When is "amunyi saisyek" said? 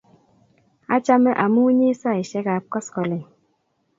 1.43-2.47